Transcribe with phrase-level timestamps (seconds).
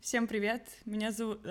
[0.00, 1.42] Всем привет, меня зовут...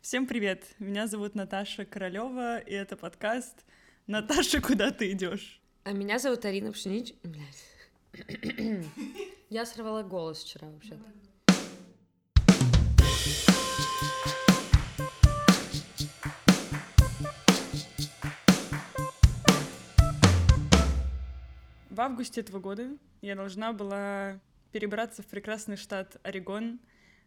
[0.00, 3.64] Всем привет, меня зовут Наташа Королева, и это подкаст
[4.06, 5.60] «Наташа, куда ты идешь?
[5.82, 7.12] А меня зовут Арина Пшенич...
[7.24, 7.64] Блядь.
[9.50, 11.02] Я сорвала голос вчера вообще-то.
[21.96, 22.90] В августе этого года
[23.22, 24.38] я должна была
[24.70, 26.78] перебраться в прекрасный штат Орегон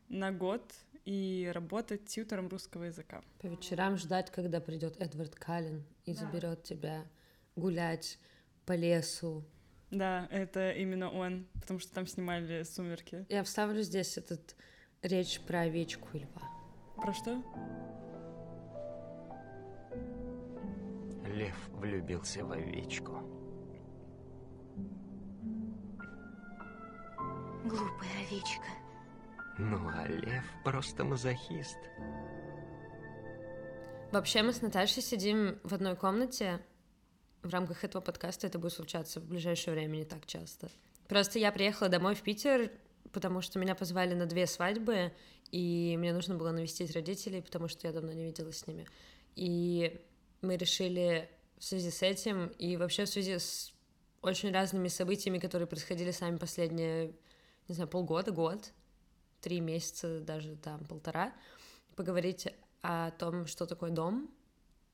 [0.10, 3.24] на год и работать тьютором русского языка.
[3.40, 7.08] По вечерам ждать, когда придет Эдвард Каллен и заберет тебя
[7.56, 8.20] гулять
[8.68, 9.44] по лесу.
[9.90, 13.26] Да, это именно он, потому что там снимали «Сумерки».
[13.28, 14.56] Я вставлю здесь этот
[15.02, 16.44] речь про овечку и льва.
[16.96, 17.44] Про что?
[21.26, 23.39] Лев влюбился в овечку.
[27.66, 28.70] Глупая овечка.
[29.58, 31.78] Ну а лев просто мазохист.
[34.14, 36.62] Вообще мы с Наташей сидим в одной комнате.
[37.44, 40.70] В рамках этого подкаста это будет случаться в ближайшее время не так часто.
[41.10, 42.72] Просто я приехала домой в Питер,
[43.12, 45.12] потому что меня позвали на две свадьбы,
[45.52, 48.88] и мне нужно было навестить родителей, потому что я давно не виделась с ними.
[49.36, 50.00] И
[50.42, 53.74] мы решили в связи с этим и вообще в связи с
[54.22, 57.14] очень разными событиями, которые происходили с нами последние,
[57.70, 58.74] не знаю, полгода, год,
[59.42, 61.34] три месяца, даже там полтора,
[61.96, 62.48] поговорить
[62.82, 64.30] о том, что такое дом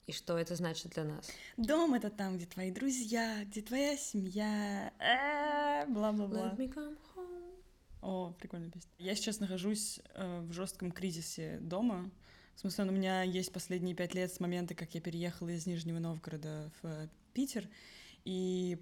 [0.07, 1.29] и что это значит для нас.
[1.57, 6.53] Дом— это там, где твои друзья, где твоя семья, э, бла-бла-бла.
[6.53, 7.63] Let me come home.
[8.01, 8.91] О, прикольная песня.
[8.99, 12.11] Я сейчас нахожусь э, в жестком кризисе дома.
[12.55, 15.99] В смысле, у меня есть последние пять лет с момента, как я переехала из Нижнего
[15.99, 17.67] Новгорода в Питер,
[18.23, 18.77] и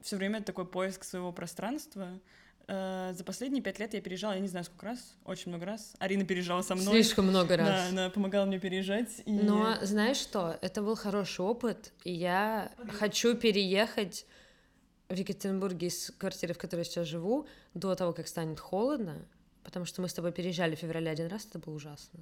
[0.00, 2.20] все время такой поиск своего пространства.
[2.68, 5.94] Э, за последние пять лет я переезжала, я не знаю сколько раз, очень много раз.
[5.98, 7.02] Арина переезжала со мной.
[7.02, 7.68] Слишком много раз.
[7.68, 9.22] Да, она помогала мне переезжать.
[9.26, 9.32] И...
[9.32, 10.58] Но знаешь что?
[10.60, 14.26] Это был хороший опыт, и я хочу переехать
[15.08, 19.26] в Екатеринбурге из квартиры, в которой я сейчас живу, до того, как станет холодно,
[19.64, 22.20] потому что мы с тобой переезжали в феврале один раз, это было ужасно.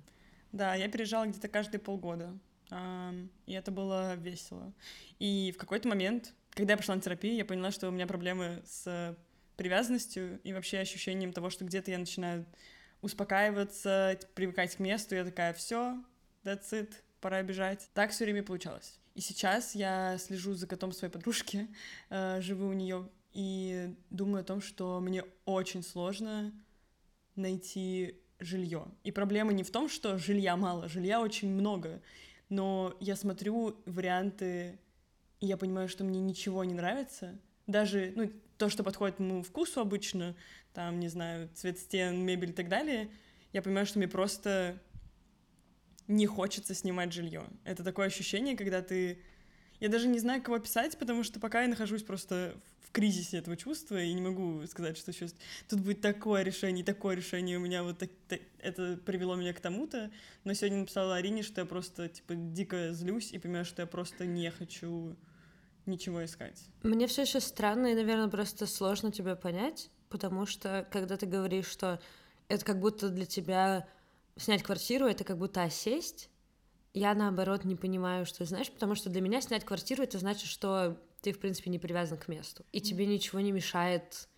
[0.53, 2.37] Да, я переезжала где-то каждые полгода,
[3.47, 4.73] и это было весело.
[5.21, 8.63] И в какой-то момент, когда я пошла на терапию, я поняла, что у меня проблемы
[8.67, 9.17] с
[9.61, 12.47] привязанностью и вообще ощущением того, что где-то я начинаю
[13.03, 16.03] успокаиваться, привыкать к месту, я такая, все,
[16.45, 16.91] that's it,
[17.21, 17.91] пора бежать.
[17.93, 18.99] Так все время получалось.
[19.15, 21.69] И сейчас я слежу за котом своей подружки,
[22.09, 26.55] э, живу у нее и думаю о том, что мне очень сложно
[27.37, 28.87] найти жилье.
[29.05, 32.01] И проблема не в том, что жилья мало, жилья очень много,
[32.49, 34.79] но я смотрю варианты,
[35.39, 37.39] и я понимаю, что мне ничего не нравится.
[37.67, 40.37] Даже, ну, то, что подходит моему вкусу обычно,
[40.75, 43.11] там, не знаю, цвет стен, мебель и так далее,
[43.55, 44.79] я понимаю, что мне просто
[46.07, 47.45] не хочется снимать жилье.
[47.65, 49.23] Это такое ощущение, когда ты...
[49.81, 52.55] Я даже не знаю, кого писать, потому что пока я нахожусь просто
[52.87, 55.35] в кризисе этого чувства и не могу сказать, что сейчас
[55.67, 59.61] тут будет такое решение, такое решение, у меня вот так, так- это привело меня к
[59.61, 60.11] тому-то.
[60.45, 64.27] Но сегодня написала Арине, что я просто, типа, дико злюсь и понимаю, что я просто
[64.27, 65.17] не хочу
[65.87, 66.63] ничего искать.
[66.83, 71.67] Мне все еще странно и, наверное, просто сложно тебя понять, потому что когда ты говоришь,
[71.67, 72.01] что
[72.49, 73.89] это как будто для тебя
[74.37, 76.31] снять квартиру, это как будто осесть,
[76.93, 81.01] я наоборот не понимаю, что знаешь, потому что для меня снять квартиру это значит, что
[81.23, 82.65] ты, в принципе, не привязан к месту.
[82.73, 84.29] И тебе ничего не мешает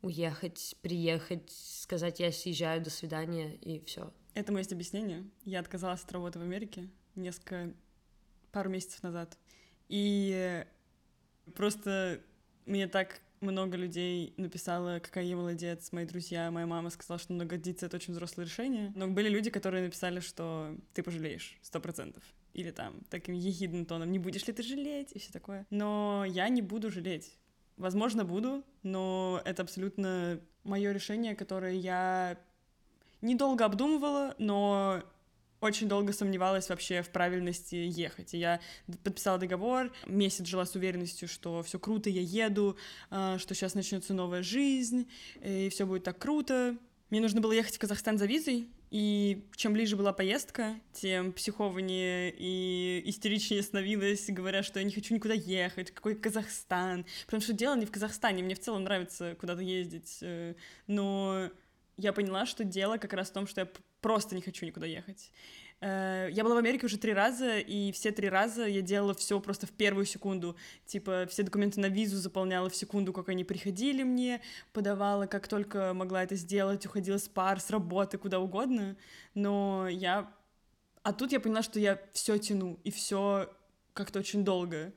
[0.00, 4.12] уехать, приехать, сказать, я съезжаю, до свидания, и все.
[4.34, 5.28] Этому есть объяснение.
[5.44, 7.74] Я отказалась от работы в Америке несколько,
[8.52, 9.36] пару месяцев назад.
[9.88, 10.64] И
[11.54, 12.20] просто
[12.66, 17.86] мне так много людей написало, какая я молодец, мои друзья, моя мама сказала, что многодиться—
[17.86, 18.92] это очень взрослое решение.
[18.94, 22.22] Но были люди, которые написали, что ты пожалеешь, сто процентов.
[22.52, 25.66] Или там таким ехидным тоном, не будешь ли ты жалеть, и все такое.
[25.70, 27.38] Но я не буду жалеть.
[27.76, 32.38] Возможно, буду, но это абсолютно мое решение, которое я
[33.22, 35.02] недолго обдумывала, но
[35.60, 38.34] очень долго сомневалась вообще в правильности ехать.
[38.34, 38.60] И я
[39.04, 42.76] подписала договор, месяц жила с уверенностью, что все круто, я еду,
[43.10, 45.08] а, что сейчас начнется новая жизнь,
[45.42, 46.76] и все будет так круто.
[47.10, 52.34] Мне нужно было ехать в Казахстан за визой, и чем ближе была поездка, тем психованнее
[52.36, 57.04] и истеричнее становилась, говоря, что я не хочу никуда ехать, какой Казахстан.
[57.26, 60.54] Потому что дело не в Казахстане, мне в целом нравится куда-то ездить, э,
[60.86, 61.50] но
[61.96, 63.68] я поняла, что дело как раз в том, что я
[64.00, 65.30] просто не хочу никуда ехать.
[65.80, 69.40] Э, я была в Америке уже три раза, и все три раза я делала все
[69.40, 70.56] просто в первую секунду.
[70.86, 74.40] Типа, все документы на визу заполняла в секунду, как они приходили мне,
[74.72, 78.96] подавала, как только могла это сделать, уходила с пар, с работы, куда угодно.
[79.34, 80.32] Но я...
[81.02, 83.50] А тут я поняла, что я все тяну, и все
[83.94, 84.92] как-то очень долго.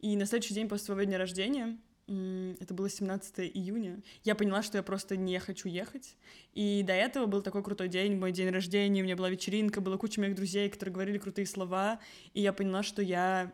[0.00, 4.76] И на следующий день после своего дня рождения это было 17 июня, я поняла, что
[4.76, 6.16] я просто не хочу ехать.
[6.52, 9.96] И до этого был такой крутой день, мой день рождения, у меня была вечеринка, была
[9.96, 12.00] куча моих друзей, которые говорили крутые слова,
[12.34, 13.52] и я поняла, что я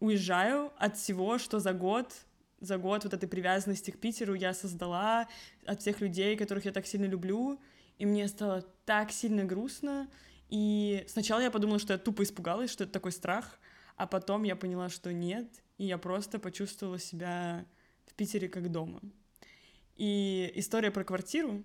[0.00, 2.12] уезжаю от всего, что за год,
[2.58, 5.28] за год вот этой привязанности к Питеру я создала,
[5.66, 7.60] от всех людей, которых я так сильно люблю,
[7.98, 10.08] и мне стало так сильно грустно,
[10.48, 13.60] и сначала я подумала, что я тупо испугалась, что это такой страх,
[13.96, 15.46] а потом я поняла, что нет,
[15.80, 17.64] и я просто почувствовала себя
[18.04, 19.00] в Питере как дома.
[19.96, 21.64] И история про квартиру,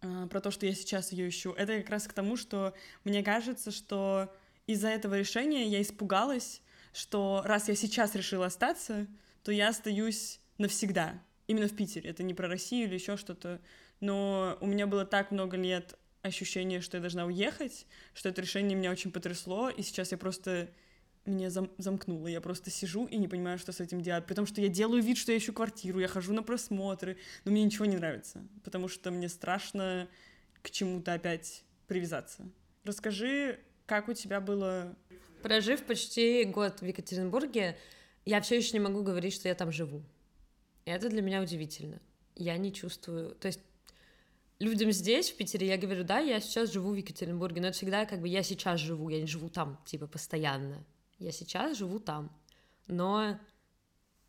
[0.00, 2.74] а, про то, что я сейчас ее ищу, это как раз к тому, что
[3.04, 4.34] мне кажется, что
[4.66, 6.60] из-за этого решения я испугалась,
[6.92, 9.06] что раз я сейчас решила остаться,
[9.44, 11.22] то я остаюсь навсегда.
[11.46, 12.10] Именно в Питере.
[12.10, 13.60] Это не про Россию или еще что-то.
[14.00, 18.76] Но у меня было так много лет ощущения, что я должна уехать, что это решение
[18.76, 20.68] меня очень потрясло, и сейчас я просто
[21.28, 22.26] меня зам замкнуло.
[22.26, 24.26] Я просто сижу и не понимаю, что с этим делать.
[24.26, 27.64] Потому что я делаю вид, что я ищу квартиру, я хожу на просмотры, но мне
[27.64, 30.08] ничего не нравится, потому что мне страшно
[30.62, 32.48] к чему-то опять привязаться.
[32.84, 34.96] Расскажи, как у тебя было...
[35.42, 37.78] Прожив почти год в Екатеринбурге,
[38.24, 40.02] я все еще не могу говорить, что я там живу.
[40.84, 42.00] Это для меня удивительно.
[42.34, 43.34] Я не чувствую...
[43.36, 43.60] То есть
[44.58, 48.04] людям здесь, в Питере, я говорю, да, я сейчас живу в Екатеринбурге, но это всегда
[48.06, 50.84] как бы я сейчас живу, я не живу там, типа, постоянно.
[51.18, 52.30] Я сейчас живу там,
[52.86, 53.38] но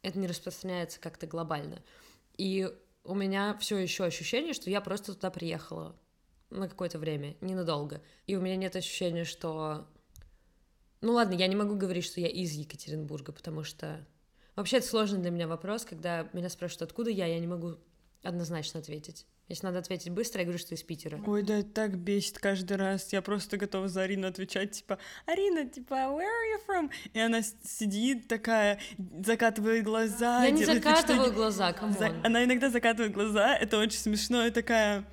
[0.01, 1.83] это не распространяется как-то глобально.
[2.37, 2.69] И
[3.03, 5.95] у меня все еще ощущение, что я просто туда приехала
[6.49, 8.01] на какое-то время, ненадолго.
[8.27, 9.87] И у меня нет ощущения, что...
[11.01, 14.05] Ну ладно, я не могу говорить, что я из Екатеринбурга, потому что...
[14.55, 17.77] Вообще это сложный для меня вопрос, когда меня спрашивают, откуда я, я не могу
[18.23, 19.25] однозначно ответить.
[19.49, 21.19] Если надо ответить быстро, я говорю, что из Питера.
[21.25, 23.11] Ой, да, это так бесит каждый раз.
[23.11, 26.91] Я просто готова за Арину отвечать, типа, Арина, типа, where are you from?
[27.13, 28.79] И она сидит такая,
[29.25, 30.45] закатывает глаза.
[30.45, 31.33] Я не закатываю что...
[31.33, 31.97] глаза, come on.
[31.97, 32.13] За...
[32.23, 35.03] Она иногда закатывает глаза, это очень смешно, и такая,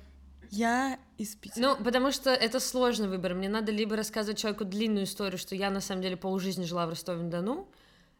[0.51, 1.61] я из Питера.
[1.61, 3.33] Ну, потому что это сложный выбор.
[3.33, 6.89] Мне надо либо рассказывать человеку длинную историю, что я на самом деле полжизни жила в
[6.89, 7.67] Ростове-на-Дону,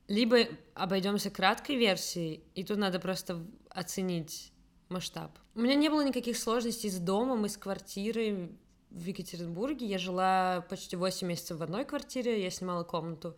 [0.08, 4.52] либо обойдемся краткой версией, и тут надо просто оценить
[4.89, 5.31] масштаб.
[5.56, 8.51] У меня не было никаких сложностей с домом и с квартирой
[8.89, 9.86] в Екатеринбурге.
[9.86, 13.36] Я жила почти 8 месяцев в одной квартире, я снимала комнату.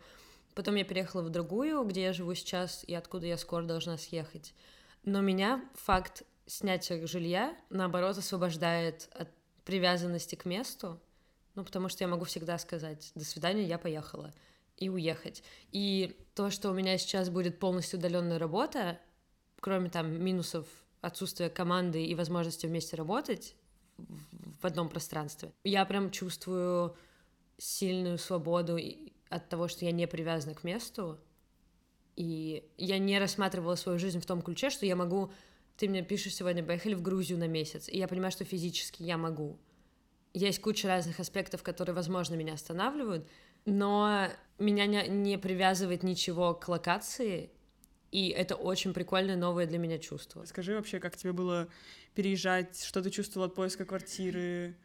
[0.54, 4.54] Потом я переехала в другую, где я живу сейчас и откуда я скоро должна съехать.
[5.04, 9.28] Но меня факт снятия жилья, наоборот, освобождает от
[9.64, 11.00] привязанности к месту,
[11.54, 14.32] ну, потому что я могу всегда сказать «до свидания, я поехала»
[14.76, 15.42] и уехать.
[15.72, 18.98] И то, что у меня сейчас будет полностью удаленная работа,
[19.60, 20.66] кроме там минусов
[21.00, 23.56] отсутствие команды и возможности вместе работать
[24.60, 25.52] в одном пространстве.
[25.64, 26.96] Я прям чувствую
[27.58, 28.78] сильную свободу
[29.28, 31.18] от того, что я не привязана к месту,
[32.16, 35.30] и я не рассматривала свою жизнь в том ключе, что я могу...
[35.76, 39.16] Ты мне пишешь сегодня, поехали в Грузию на месяц, и я понимаю, что физически я
[39.16, 39.58] могу.
[40.34, 43.26] Есть куча разных аспектов, которые, возможно, меня останавливают,
[43.64, 47.50] но меня не, не привязывает ничего к локации,
[48.10, 50.44] и это очень прикольное новое для меня чувство.
[50.44, 51.68] Скажи вообще, как тебе было
[52.14, 54.76] переезжать, что ты чувствовала от поиска квартиры?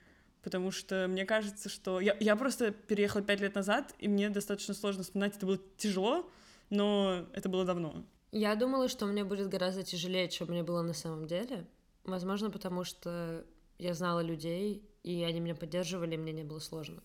[0.44, 2.00] Потому что мне кажется, что...
[2.00, 6.30] Я, я просто переехала пять лет назад, и мне достаточно сложно вспоминать, это было тяжело,
[6.70, 8.06] но это было давно.
[8.32, 11.66] Я думала, что мне будет гораздо тяжелее, чем мне было на самом деле.
[12.04, 13.44] Возможно, потому что
[13.80, 17.02] я знала людей, и они меня поддерживали, и мне не было сложно.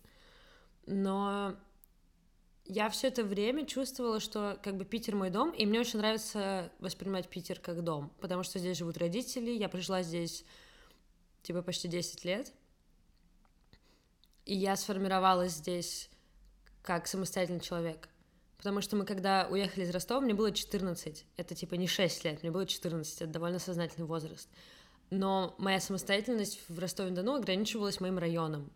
[0.87, 1.55] Но
[2.71, 6.71] я все это время чувствовала, что как бы Питер мой дом, и мне очень нравится
[6.79, 10.45] воспринимать Питер как дом, потому что здесь живут родители, я прожила здесь
[11.43, 12.53] типа почти 10 лет,
[14.47, 16.11] и я сформировалась здесь
[16.83, 18.09] как самостоятельный человек.
[18.57, 21.25] Потому что мы, когда уехали из Ростова, мне было 14.
[21.37, 23.23] Это типа не 6 лет, мне было 14.
[23.23, 24.49] Это довольно сознательный возраст.
[25.09, 28.71] Но моя самостоятельность в Ростове-на-Дону ограничивалась моим районом.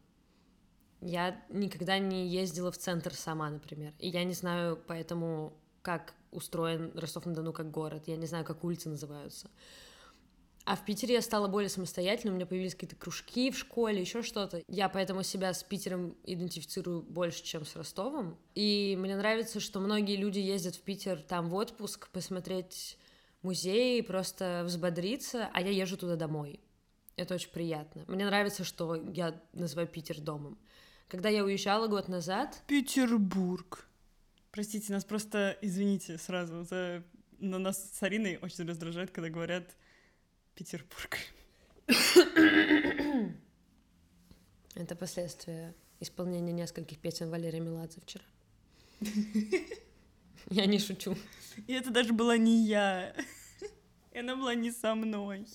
[1.04, 3.92] Я никогда не ездила в центр сама, например.
[3.98, 8.04] И я не знаю поэтому, как устроен Ростов-на-Дону как город.
[8.06, 9.50] Я не знаю, как улицы называются.
[10.64, 14.22] А в Питере я стала более самостоятельной, у меня появились какие-то кружки в школе, еще
[14.22, 14.62] что-то.
[14.66, 18.38] Я поэтому себя с Питером идентифицирую больше, чем с Ростовом.
[18.54, 22.96] И мне нравится, что многие люди ездят в Питер там в отпуск посмотреть
[23.42, 26.60] музеи, просто взбодриться, а я езжу туда домой.
[27.16, 28.04] Это очень приятно.
[28.08, 30.58] Мне нравится, что я называю Питер домом.
[31.08, 33.86] Когда я уезжала год назад, Петербург.
[34.50, 37.02] Простите, нас просто, извините сразу, за...
[37.38, 39.76] но нас с Ариной очень раздражает, когда говорят
[40.54, 41.18] Петербург.
[44.74, 48.24] это последствия исполнения нескольких песен Валерия Меладзе вчера.
[50.50, 51.16] Я не шучу.
[51.66, 53.14] И это даже была не я.
[54.12, 55.46] И она была не со мной.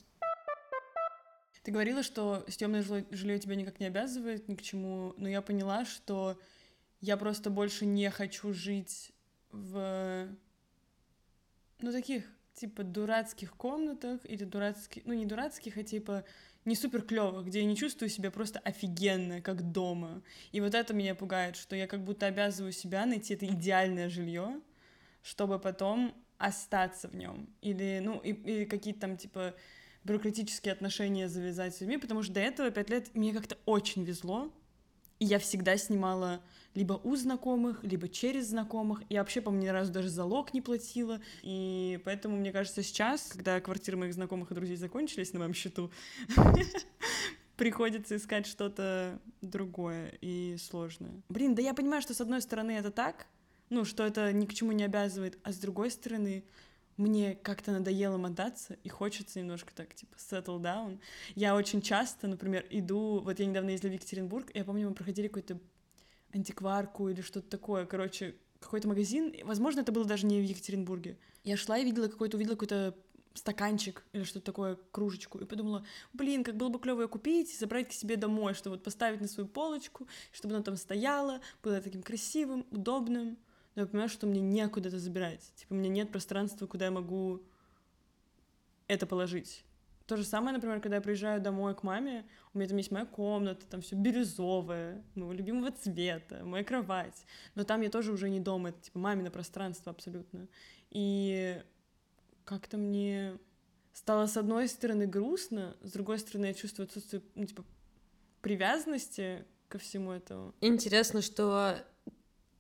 [1.69, 5.85] Ты говорила, что съемное жилье тебя никак не обязывает ни к чему, но я поняла,
[5.85, 6.35] что
[6.99, 9.11] я просто больше не хочу жить
[9.51, 10.27] в
[11.79, 12.23] ну таких
[12.55, 16.25] типа дурацких комнатах или дурацких, ну не дурацких, а типа
[16.65, 20.23] не супер клевых, где я не чувствую себя просто офигенно, как дома.
[20.51, 24.59] И вот это меня пугает, что я как будто обязываю себя найти это идеальное жилье,
[25.21, 27.47] чтобы потом остаться в нем.
[27.61, 29.53] Или, ну, и, или какие-то там, типа,
[30.03, 34.51] бюрократические отношения завязать с людьми, потому что до этого пять лет мне как-то очень везло,
[35.19, 36.41] и я всегда снимала
[36.75, 39.01] либо у знакомых, либо через знакомых.
[39.09, 41.19] Я вообще, по-моему, ни разу даже залог не платила.
[41.41, 45.91] И поэтому, мне кажется, сейчас, когда квартиры моих знакомых и друзей закончились на моем счету,
[47.57, 51.21] приходится искать что-то другое и сложное.
[51.27, 53.27] Блин, да я понимаю, что с одной стороны это так,
[53.69, 56.45] ну, что это ни к чему не обязывает, а с другой стороны,
[56.99, 60.99] мне как-то надоело мотаться, и хочется немножко так, типа, settle down.
[61.35, 65.27] Я очень часто, например, иду, вот я недавно ездила в Екатеринбург, я помню, мы проходили
[65.27, 65.59] какой-то
[66.33, 71.17] антикварку или что-то такое, короче, какой-то магазин, возможно, это было даже не в Екатеринбурге.
[71.43, 72.95] Я шла и видела какой-то, увидела какой-то
[73.33, 77.57] стаканчик или что-то такое, кружечку, и подумала, блин, как было бы клево ее купить и
[77.57, 81.79] забрать к себе домой, чтобы вот поставить на свою полочку, чтобы она там стояла, было
[81.79, 83.37] таким красивым, удобным.
[83.79, 85.53] Но я понимаю, что мне некуда это забирать.
[85.55, 87.41] Типа, у меня нет пространства, куда я могу
[88.87, 89.63] это положить.
[90.05, 93.05] То же самое, например, когда я приезжаю домой к маме, у меня там есть моя
[93.05, 97.25] комната, там все бирюзовое, моего любимого цвета, моя кровать.
[97.55, 100.49] Но там я тоже уже не дома, это типа мамино пространство абсолютно.
[100.89, 101.63] И
[102.43, 103.37] как-то мне
[103.93, 107.63] стало с одной стороны грустно, с другой стороны я чувствую отсутствие, ну, типа,
[108.41, 110.53] привязанности ко всему этому.
[110.59, 111.77] Интересно, что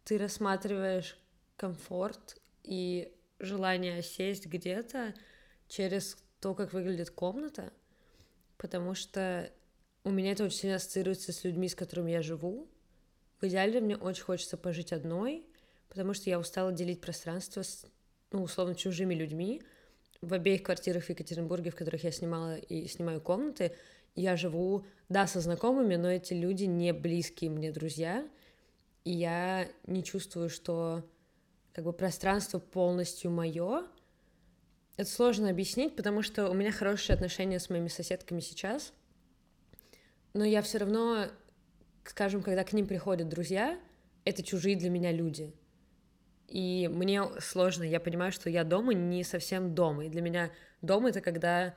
[0.09, 1.19] ты рассматриваешь
[1.55, 5.13] комфорт и желание сесть где-то
[5.67, 7.71] через то, как выглядит комната,
[8.57, 9.51] потому что
[10.03, 12.67] у меня это очень сильно ассоциируется с людьми, с которыми я живу.
[13.39, 15.45] В идеале мне очень хочется пожить одной,
[15.89, 17.85] потому что я устала делить пространство с,
[18.31, 19.61] ну, условно, чужими людьми.
[20.21, 23.75] В обеих квартирах в Екатеринбурге, в которых я снимала и снимаю комнаты,
[24.15, 28.27] я живу, да, со знакомыми, но эти люди не близкие мне друзья,
[29.09, 31.03] и я не чувствую, что
[31.73, 33.87] как бы пространство полностью мое,
[34.97, 38.93] это сложно объяснить, потому что у меня хорошие отношения с моими соседками сейчас,
[40.35, 41.25] но я все равно,
[42.05, 43.79] скажем, когда к ним приходят друзья,
[44.25, 45.55] это чужие для меня люди.
[46.47, 50.05] И мне сложно, я понимаю, что я дома не совсем дома.
[50.05, 50.51] И для меня
[50.83, 51.73] дом это когда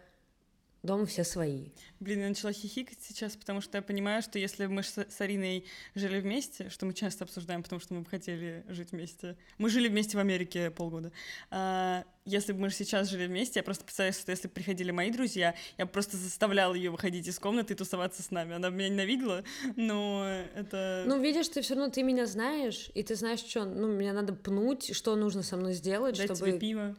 [0.83, 1.69] Дома все свои.
[2.01, 5.65] Блин, я начала хихикать сейчас, потому что я понимаю, что если бы мы с Ариной
[5.95, 9.37] жили вместе, что мы часто обсуждаем, потому что мы бы хотели жить вместе.
[9.59, 11.13] Мы жили вместе в Америке полгода.
[11.51, 15.13] А, если бы мы сейчас жили вместе, я просто представляю, что если бы приходили мои
[15.13, 18.57] друзья, я бы просто заставляла ее выходить из комнаты и тусоваться с нами.
[18.57, 19.45] Она бы меня ненавидела,
[19.77, 21.05] но это...
[21.07, 24.33] Ну, видишь, ты все равно, ты меня знаешь, и ты знаешь, что, ну, меня надо
[24.33, 26.51] пнуть, что нужно со мной сделать, Дать чтобы...
[26.51, 26.97] тебе пиво.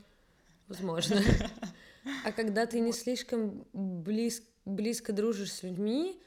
[0.70, 1.22] Возможно.
[2.26, 6.20] А когда ты не слишком близ, близко дружишь с людьми,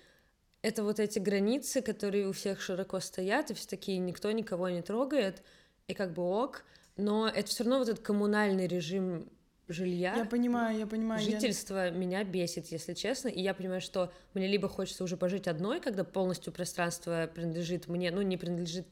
[0.62, 4.82] это вот эти границы, которые у всех широко стоят, и все такие, никто никого не
[4.82, 5.42] трогает,
[5.86, 6.64] и как бы ок,
[6.96, 9.30] но это все равно вот этот коммунальный режим
[9.68, 10.14] жилья.
[10.16, 11.20] Я понимаю, я понимаю.
[11.20, 11.90] Жительство я...
[11.90, 16.04] меня бесит, если честно, и я понимаю, что мне либо хочется уже пожить одной, когда
[16.04, 18.86] полностью пространство принадлежит мне, ну, не принадлежит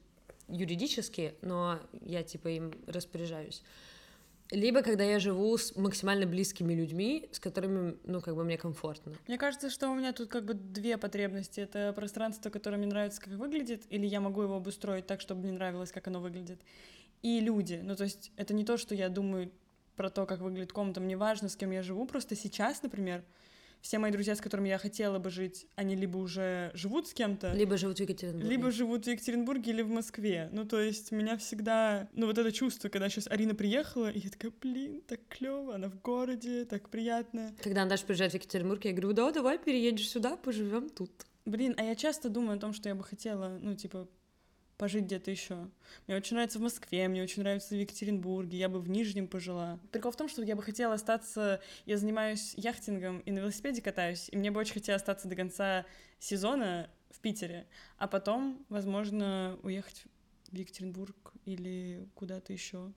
[0.48, 3.62] юридически, но я типа им распоряжаюсь
[4.50, 9.12] либо когда я живу с максимально близкими людьми, с которыми, ну, как бы мне комфортно.
[9.26, 11.60] Мне кажется, что у меня тут как бы две потребности.
[11.60, 15.52] Это пространство, которое мне нравится, как выглядит, или я могу его обустроить так, чтобы мне
[15.52, 16.60] нравилось, как оно выглядит.
[17.22, 17.80] И люди.
[17.82, 19.50] Ну, то есть это не то, что я думаю
[19.96, 21.00] про то, как выглядит комната.
[21.00, 22.06] Мне важно, с кем я живу.
[22.06, 23.24] Просто сейчас, например,
[23.84, 27.52] все мои друзья, с которыми я хотела бы жить, они либо уже живут с кем-то,
[27.52, 30.48] либо живут в Екатеринбурге, либо живут в Екатеринбурге или в Москве.
[30.52, 34.30] Ну, то есть меня всегда, ну, вот это чувство, когда сейчас Арина приехала, и я
[34.30, 37.54] такая, блин, так клево, она в городе, так приятно.
[37.62, 41.26] Когда Даша приезжает в Екатеринбург, я говорю, да, давай переедешь сюда, поживем тут.
[41.44, 44.08] Блин, а я часто думаю о том, что я бы хотела, ну, типа,
[44.76, 45.68] пожить где-то еще.
[46.06, 49.78] Мне очень нравится в Москве, мне очень нравится в Екатеринбурге, я бы в Нижнем пожила.
[49.92, 51.60] Прикол в том, что я бы хотела остаться...
[51.86, 55.86] Я занимаюсь яхтингом и на велосипеде катаюсь, и мне бы очень хотелось остаться до конца
[56.18, 57.66] сезона в Питере,
[57.98, 60.04] а потом, возможно, уехать
[60.50, 62.92] в Екатеринбург или куда-то еще.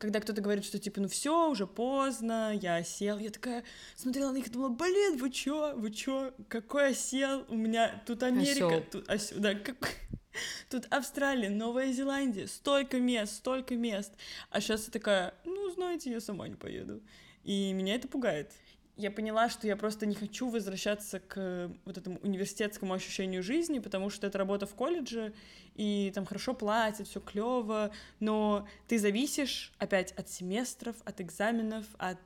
[0.00, 3.64] Когда кто-то говорит, что типа, ну все, уже поздно, я осел, я такая
[3.96, 8.22] смотрела на них и думала, блин, вы чё, вы чё, какой осел, у меня тут
[8.22, 8.82] Америка, Осёл.
[8.90, 9.76] тут осё- да, как-
[10.70, 14.14] тут Австралия, Новая Зеландия, столько мест, столько мест.
[14.48, 17.02] А сейчас я такая, ну, знаете, я сама не поеду.
[17.44, 18.52] И меня это пугает.
[19.00, 24.10] Я поняла, что я просто не хочу возвращаться к вот этому университетскому ощущению жизни, потому
[24.10, 25.32] что это работа в колледже,
[25.74, 32.18] и там хорошо платят, все клево, но ты зависишь опять от семестров, от экзаменов, от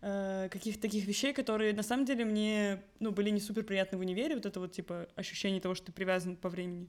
[0.00, 4.00] э, каких-то таких вещей, которые на самом деле мне ну, были не супер приятны в
[4.00, 6.88] универе, вот это вот типа ощущение того, что ты привязан по времени.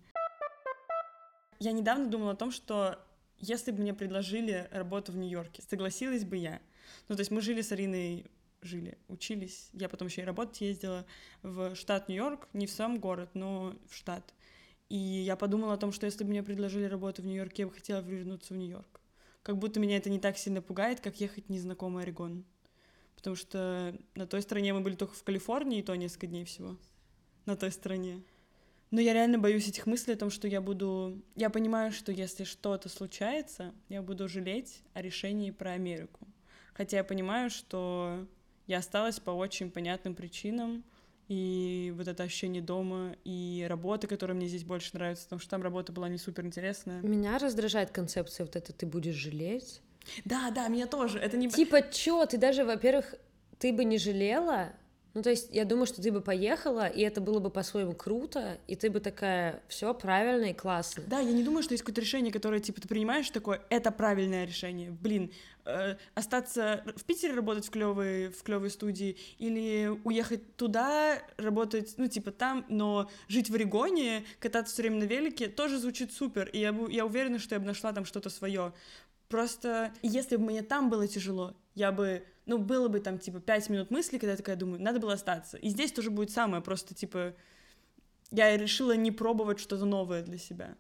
[1.60, 3.06] Я недавно думала о том, что
[3.40, 6.62] если бы мне предложили работу в Нью-Йорке, согласилась бы я.
[7.10, 8.28] Ну, то есть мы жили с Ариной,
[8.66, 9.70] жили, учились.
[9.74, 11.06] Я потом еще и работать ездила
[11.44, 14.34] в штат Нью-Йорк, не в сам город, но в штат.
[14.90, 17.74] И я подумала о том, что если бы мне предложили работу в Нью-Йорке, я бы
[17.74, 19.02] хотела вернуться в Нью-Йорк.
[19.42, 22.46] Как будто меня это не так сильно пугает, как ехать в незнакомый Орегон.
[23.16, 26.78] Потому что на той стороне мы были только в Калифорнии, и то несколько дней всего.
[27.46, 28.22] На той стороне.
[28.92, 31.22] Но я реально боюсь этих мыслей о том, что я буду...
[31.36, 36.28] Я понимаю, что если что-то случается, я буду жалеть о решении про Америку.
[36.74, 38.28] Хотя я понимаю, что
[38.68, 40.84] я осталась по очень понятным причинам,
[41.28, 45.64] и вот это ощущение дома, и работа, которая мне здесь больше нравится, потому что там
[45.64, 47.02] работа была не супер интересная.
[47.02, 49.82] Меня раздражает концепция вот это «ты будешь жалеть».
[50.24, 51.18] Да, да, меня тоже.
[51.18, 51.50] Это не...
[51.50, 53.16] Типа, чё, ты даже, во-первых,
[53.58, 54.74] ты бы не жалела,
[55.16, 58.58] ну, то есть, я думаю, что ты бы поехала, и это было бы по-своему круто,
[58.68, 61.04] и ты бы такая, все правильно и классно.
[61.08, 64.46] Да, я не думаю, что есть какое-то решение, которое, типа, ты принимаешь такое, это правильное
[64.46, 64.92] решение.
[64.92, 65.32] Блин,
[65.64, 72.08] э, остаться в Питере работать в клевой, в клевой студии или уехать туда, работать, ну,
[72.08, 76.60] типа, там, но жить в Орегоне, кататься все время на велике, тоже звучит супер, и
[76.60, 78.74] я, я уверена, что я бы нашла там что-то свое.
[79.30, 83.70] Просто если бы мне там было тяжело, я бы, ну, было бы там, типа, пять
[83.70, 85.58] минут мысли, когда я такая думаю, надо было остаться.
[85.58, 87.34] И здесь тоже будет самое, просто, типа,
[88.32, 90.76] я решила не пробовать что-то новое для себя.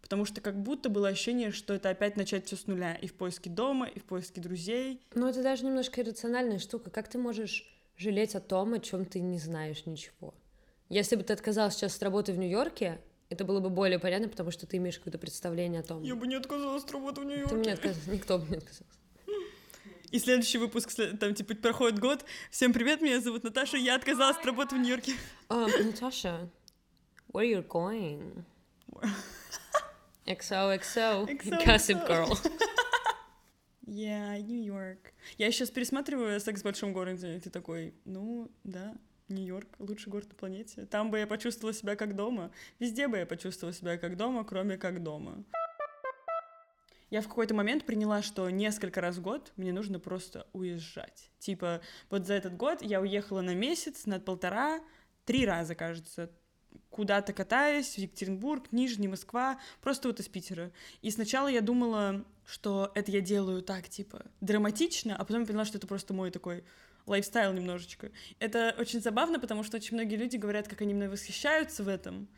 [0.00, 2.94] Потому что как будто было ощущение, что это опять начать все с нуля.
[2.94, 5.00] И в поиске дома, и в поиске друзей.
[5.14, 6.90] Но это даже немножко иррациональная штука.
[6.90, 7.64] Как ты можешь
[7.96, 10.34] жалеть о том, о чем ты не знаешь ничего?
[10.88, 14.52] Если бы ты отказалась сейчас от работы в Нью-Йорке, это было бы более понятно, потому
[14.52, 16.02] что ты имеешь какое-то представление о том.
[16.02, 19.00] бы не отказалась от работы в Ты мне отказ- Никто бы не отказался.
[20.10, 22.24] И следующий выпуск, там, типа, проходит год.
[22.50, 25.12] Всем привет, меня зовут Наташа, я отказалась от работы в Нью-Йорке.
[25.48, 26.48] Um, Natasha,
[27.32, 28.44] where you going?
[30.26, 31.64] XOXO, XOXO.
[31.64, 32.36] Gossip Girl.
[33.86, 35.12] Я Нью-Йорк.
[35.38, 38.94] Я сейчас пересматриваю «Секс в большом городе», и ты такой, ну, да,
[39.28, 40.86] Нью-Йорк— лучший город на планете.
[40.86, 42.50] Там бы я почувствовала себя как дома.
[42.78, 45.44] Везде бы я почувствовала себя как дома, кроме как дома.
[47.10, 51.30] Я в какой-то момент приняла, что несколько раз в год мне нужно просто уезжать.
[51.38, 54.80] Типа, вот за этот год я уехала на месяц, на полтора,
[55.24, 56.30] три раза, кажется,
[56.90, 60.72] куда-то катаюсь, в Екатеринбург, Нижний, Москва, просто вот из Питера.
[61.02, 65.64] И сначала я думала, что это я делаю так, типа, драматично, а потом я поняла,
[65.64, 66.64] что это просто мой такой
[67.06, 68.10] лайфстайл немножечко.
[68.38, 72.28] Это очень забавно, потому что очень многие люди говорят, как они мной восхищаются в этом.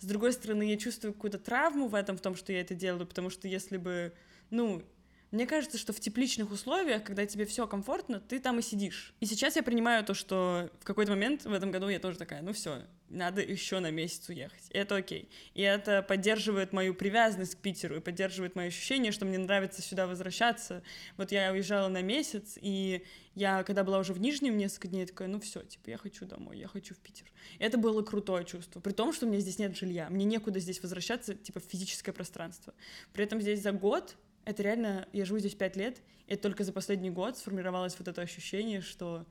[0.00, 3.06] С другой стороны, я чувствую какую-то травму в этом, в том, что я это делаю,
[3.06, 4.12] потому что если бы,
[4.50, 4.82] ну,
[5.30, 9.14] мне кажется, что в тепличных условиях, когда тебе все комфортно, ты там и сидишь.
[9.20, 12.42] И сейчас я принимаю то, что в какой-то момент в этом году я тоже такая,
[12.42, 14.70] ну все, надо еще на месяц уехать.
[14.70, 15.28] И это окей.
[15.54, 20.06] И это поддерживает мою привязанность к Питеру и поддерживает мое ощущение, что мне нравится сюда
[20.06, 20.82] возвращаться.
[21.16, 25.28] Вот я уезжала на месяц, и я, когда была уже в Нижнем несколько дней, такая,
[25.28, 27.26] ну все, типа, я хочу домой, я хочу в Питер.
[27.58, 28.80] И это было крутое чувство.
[28.80, 32.12] При том, что у меня здесь нет жилья, мне некуда здесь возвращаться, типа, в физическое
[32.12, 32.74] пространство.
[33.12, 36.72] При этом здесь за год это реально, я живу здесь пять лет, и только за
[36.72, 39.26] последний год сформировалось вот это ощущение, что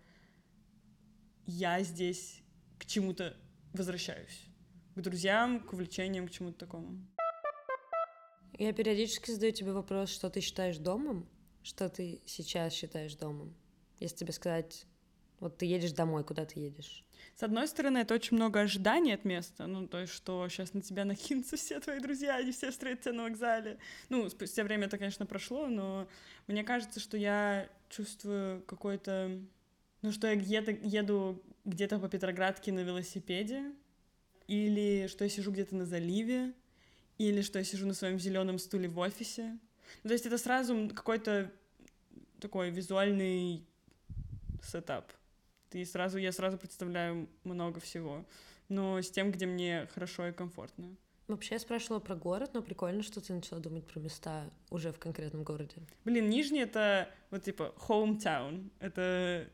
[1.45, 2.43] я здесь
[2.77, 3.35] к чему-то
[3.73, 4.41] возвращаюсь.
[4.93, 6.99] К друзьям, к увлечениям, к чему-то такому.
[8.57, 11.27] Я периодически задаю тебе вопрос, что ты считаешь домом,
[11.63, 13.55] что ты сейчас считаешь домом.
[13.99, 14.85] Если тебе сказать,
[15.39, 17.03] вот ты едешь домой, куда ты едешь?
[17.35, 20.81] С одной стороны, это очень много ожиданий от места, ну, то есть, что сейчас на
[20.81, 23.77] тебя накинутся все твои друзья, они все встретят тебя на вокзале.
[24.09, 26.07] Ну, спустя время это, конечно, прошло, но
[26.47, 29.39] мне кажется, что я чувствую какой-то...
[30.01, 33.71] Ну, что я где-то еду где-то по Петроградке на велосипеде,
[34.47, 36.53] или что я сижу где-то на заливе,
[37.17, 39.57] или что я сижу на своем зеленом стуле в офисе.
[40.03, 41.51] Ну, то есть это сразу какой-то
[42.39, 43.65] такой визуальный
[44.63, 45.11] сетап.
[45.75, 48.25] Ты сразу, я сразу представляю много всего.
[48.69, 50.95] но с тем, где мне хорошо и комфортно.
[51.27, 54.99] Вообще я спрашивала про город, но прикольно, что ты начала думать про места уже в
[54.99, 55.75] конкретном городе.
[56.05, 58.69] Блин, Нижний— это вот типа hometown.
[58.79, 59.49] Это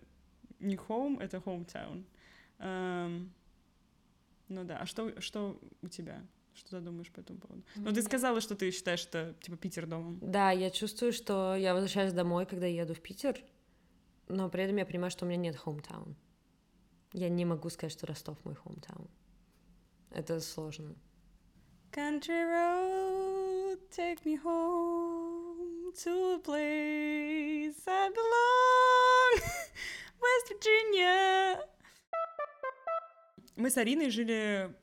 [0.59, 2.03] не home, это hometown.
[2.59, 3.33] Эм,
[4.47, 6.21] ну да, а что, что у тебя?
[6.53, 7.63] Что ты думаешь по этому поводу?
[7.77, 10.19] Ну, ты сказала, что ты считаешь это, типа, Питер домом.
[10.21, 13.41] Да, я чувствую, что я возвращаюсь домой, когда еду в Питер,
[14.31, 16.15] но при этом я понимаю, что у меня нет hometown.
[17.13, 19.09] Я не могу сказать, что Ростов мой hometown.
[20.11, 20.95] Это сложно.
[21.91, 29.41] Country road, take me home to a place I belong,
[30.21, 31.59] West Virginia.
[33.57, 34.73] Мы с Ариной жили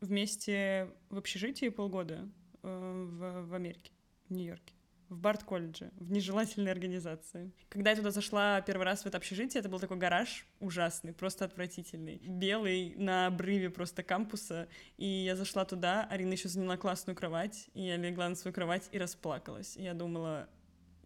[0.00, 2.28] вместе в общежитии полгода
[2.62, 3.92] э, в, в Америке,
[4.28, 4.74] в Нью-Йорке
[5.10, 7.52] в Барт-колледже, в нежелательной организации.
[7.68, 11.44] Когда я туда зашла первый раз в это общежитие, это был такой гараж ужасный, просто
[11.44, 12.18] отвратительный.
[12.18, 14.68] Белый, на обрыве просто кампуса.
[14.96, 18.88] И я зашла туда, Арина еще заняла классную кровать, и я легла на свою кровать
[18.92, 19.76] и расплакалась.
[19.76, 20.48] И я думала,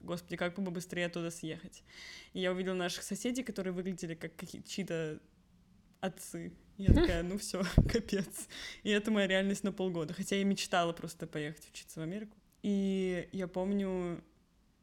[0.01, 1.83] господи, как бы быстрее оттуда съехать.
[2.35, 4.33] И я увидела наших соседей, которые выглядели как
[4.67, 5.19] чьи-то
[6.01, 6.53] отцы.
[6.77, 8.49] Я такая, ну все, капец.
[8.83, 10.13] И это моя реальность на полгода.
[10.13, 12.37] Хотя я мечтала просто поехать учиться в Америку.
[12.65, 14.25] И я помню,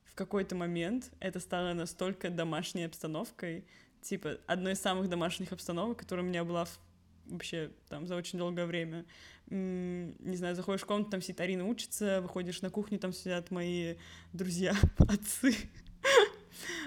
[0.03, 3.65] в какой-то момент это стало настолько домашней обстановкой,
[4.03, 6.79] типа одной из самых домашних обстановок, которая у меня была в,
[7.25, 9.03] вообще там за очень долгое время.
[9.49, 13.95] Не знаю, заходишь в комнату, там сидит Арина учится, выходишь на кухню, там сидят мои
[14.31, 15.55] друзья, отцы,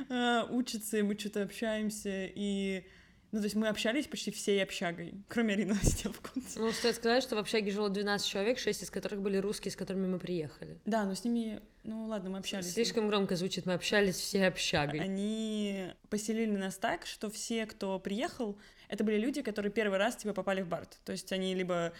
[0.08, 2.86] а, учатся, и мы что-то общаемся, и
[3.34, 6.56] ну, то есть мы общались почти всей общагой, кроме Арины сидела в комнате.
[6.56, 9.76] Ну, стоит сказать, что в общаге жило 12 человек, 6 из которых были русские, с
[9.76, 10.78] которыми мы приехали.
[10.84, 12.72] Да, но с ними, ну ладно, мы общались.
[12.72, 15.00] Слишком громко звучит, мы общались все общагой.
[15.00, 20.32] Они поселили нас так, что все, кто приехал, это были люди, которые первый раз типа
[20.32, 21.00] попали в Барт.
[21.04, 21.92] То есть они либо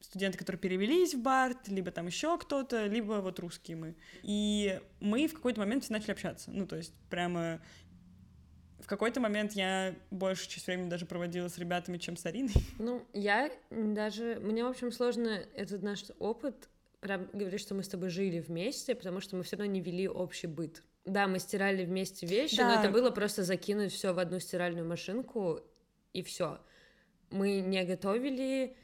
[0.00, 3.96] студенты, которые перевелись в Барт, либо там еще кто-то, либо вот русские мы.
[4.22, 6.52] И мы в какой-то момент все начали общаться.
[6.52, 7.60] Ну, то есть прямо
[8.86, 12.52] в какой-то момент я больше часть времени даже проводила с ребятами, чем с Ариной.
[12.78, 14.38] Ну, я даже...
[14.40, 16.68] Мне, в общем, сложно этот наш опыт
[17.00, 20.08] прям говорить, что мы с тобой жили вместе, потому что мы все равно не вели
[20.08, 20.84] общий быт.
[21.04, 22.76] Да, мы стирали вместе вещи, да.
[22.76, 25.58] но это было просто закинуть все в одну стиральную машинку
[26.12, 26.60] и все.
[27.30, 28.76] Мы не готовили,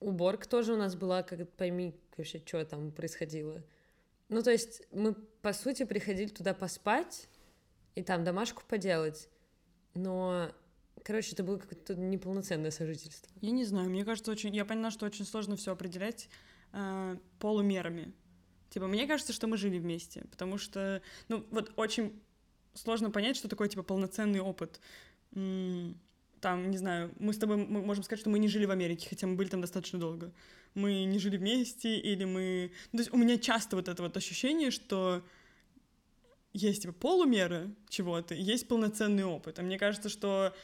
[0.00, 3.62] уборка тоже у нас была, как пойми вообще, что там происходило.
[4.30, 7.28] Ну, то есть мы, по сути, приходили туда поспать,
[7.96, 9.28] и там домашку поделать,
[9.94, 10.52] но
[11.06, 13.30] Короче, это было какое-то неполноценное сожительство.
[13.40, 14.52] Я не знаю, мне кажется, очень...
[14.56, 16.28] Я поняла, что очень сложно все определять
[16.72, 18.12] э, полумерами.
[18.70, 22.20] Типа, мне кажется, что мы жили вместе, потому что, ну, вот очень
[22.74, 24.80] сложно понять, что такое, типа, полноценный опыт.
[25.30, 29.08] Там, не знаю, мы с тобой мы можем сказать, что мы не жили в Америке,
[29.08, 30.32] хотя мы были там достаточно долго.
[30.74, 32.72] Мы не жили вместе, или мы...
[32.90, 35.24] Ну, то есть у меня часто вот это вот ощущение, что
[36.56, 39.58] есть типа полумеры чего-то, есть полноценный опыт.
[39.58, 40.54] А мне кажется, что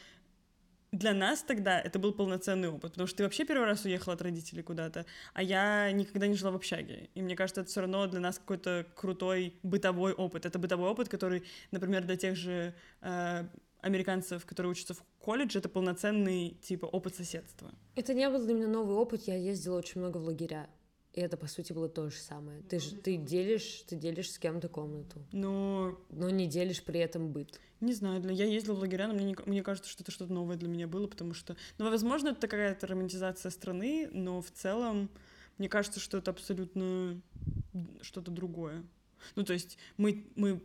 [0.91, 4.21] для нас тогда это был полноценный опыт, потому что ты вообще первый раз уехал от
[4.21, 7.09] родителей куда-то, а я никогда не жила в общаге.
[7.15, 10.45] И мне кажется, это все равно для нас какой-то крутой бытовой опыт.
[10.45, 13.45] Это бытовой опыт, который, например, для тех же э,
[13.81, 17.71] американцев, которые учатся в колледже, это полноценный типа опыт соседства.
[17.95, 19.23] Это не был для меня новый опыт.
[19.27, 20.69] Я ездила очень много в лагеря.
[21.13, 22.63] И это, по сути, было то же самое.
[22.63, 25.23] Ты же ты делишь, ты делишь с кем-то комнату.
[25.31, 25.99] Но...
[26.09, 27.59] Но не делишь при этом быт.
[27.81, 28.31] Не знаю, для...
[28.33, 29.35] я ездила в лагеря, но мне, не...
[29.45, 31.55] мне кажется, что это что-то новое для меня было, потому что...
[31.77, 35.09] Ну, возможно, это какая-то романтизация страны, но в целом
[35.59, 37.21] мне кажется, что это абсолютно
[38.01, 38.83] что-то другое.
[39.35, 40.61] Ну, то есть мы, мы,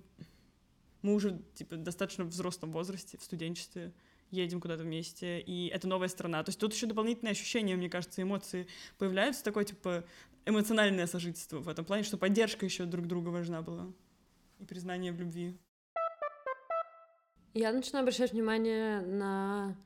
[1.02, 3.92] мы уже, типа, достаточно в взрослом возрасте, в студенчестве,
[4.30, 6.42] едем куда-то вместе, и это новая страна.
[6.42, 8.66] То есть тут еще дополнительные ощущения, мне кажется, эмоции
[8.98, 10.04] появляются, такое, типа,
[10.48, 13.92] эмоциональное сожительство в этом плане, что поддержка еще друг друга важна была.
[14.58, 15.56] И признание в любви.
[17.54, 19.76] Я начинаю обращать внимание на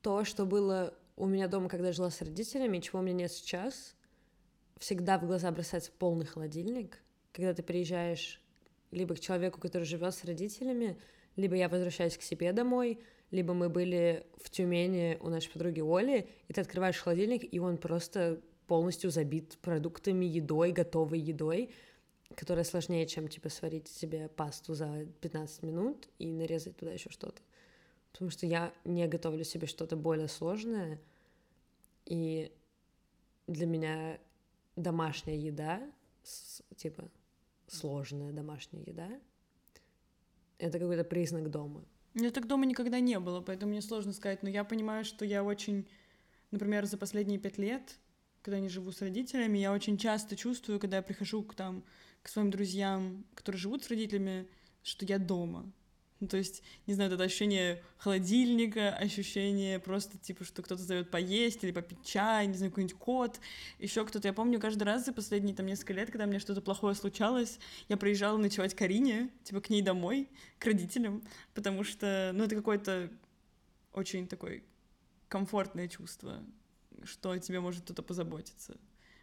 [0.00, 3.94] то, что было у меня дома, когда жила с родителями, чего у меня нет сейчас.
[4.78, 6.98] Всегда в глаза бросается полный холодильник.
[7.32, 8.40] Когда ты приезжаешь
[8.90, 10.98] либо к человеку, который живет с родителями,
[11.36, 16.28] либо я возвращаюсь к себе домой, либо мы были в Тюмени у нашей подруги Оли,
[16.48, 21.70] и ты открываешь холодильник, и он просто полностью забит продуктами, едой, готовой едой,
[22.34, 27.40] которая сложнее, чем типа сварить себе пасту за 15 минут и нарезать туда еще что-то.
[28.12, 31.00] Потому что я не готовлю себе что-то более сложное,
[32.04, 32.52] и
[33.46, 34.18] для меня
[34.74, 35.82] домашняя еда,
[36.76, 37.10] типа
[37.68, 39.08] сложная домашняя еда,
[40.58, 41.84] это какой-то признак дома.
[42.14, 45.44] Мне так дома никогда не было, поэтому мне сложно сказать, но я понимаю, что я
[45.44, 45.86] очень
[46.50, 47.98] например, за последние пять лет,
[48.46, 51.82] когда не живу с родителями, я очень часто чувствую, когда я прихожу к, там,
[52.22, 54.46] к своим друзьям, которые живут с родителями,
[54.84, 55.68] что я дома.
[56.20, 61.64] Ну, то есть, не знаю, это ощущение холодильника, ощущение просто, типа, что кто-то зовет поесть
[61.64, 63.40] или попить чай, не знаю, какой-нибудь кот,
[63.80, 64.28] еще кто-то.
[64.28, 67.96] Я помню, каждый раз за последние там несколько лет, когда мне что-то плохое случалось, я
[67.96, 70.28] приезжала ночевать к Карине, типа, к ней домой,
[70.60, 71.20] к родителям,
[71.52, 73.10] потому что, ну, это какое-то
[73.92, 74.62] очень такое
[75.28, 76.44] комфортное чувство,
[77.04, 78.76] что о тебе может кто-то позаботиться.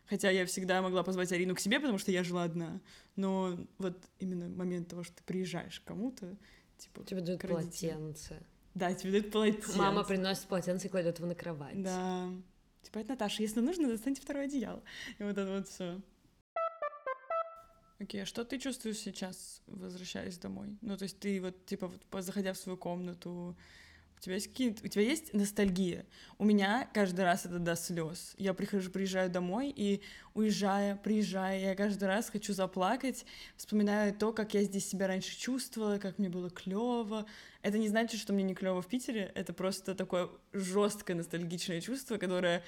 [0.05, 2.81] Хотя я всегда могла позвать Арину к себе, потому что я жила одна.
[3.15, 6.35] Но вот именно момент того, что ты приезжаешь к кому-то,
[6.77, 7.03] типа...
[7.05, 8.43] Тебе дают полотенце.
[8.73, 9.77] Да, тебе дают полотенце.
[9.77, 11.81] Мама приносит полотенце и кладет его на кровать.
[11.81, 12.29] Да.
[12.81, 14.83] Типа, это Наташа, если нужно, достаньте второе одеяло.
[15.19, 16.01] И вот это вот все.
[17.99, 20.77] Окей, а что ты чувствуешь сейчас, возвращаясь домой?
[20.81, 23.55] Ну, то есть ты вот, типа, вот, заходя в свою комнату,
[24.23, 24.85] тебя есть какие-то...
[24.85, 26.05] У тебя есть ностальгия?
[26.37, 28.33] У меня каждый раз это до слез.
[28.37, 30.01] Я прихожу, приезжаю домой, и
[30.33, 33.25] уезжая, приезжая, я каждый раз хочу заплакать,
[33.57, 37.25] вспоминаю то, как я здесь себя раньше чувствовала, как мне было клево.
[37.61, 42.17] Это не значит, что мне не клево в Питере, это просто такое жесткое ностальгичное чувство,
[42.17, 42.63] которое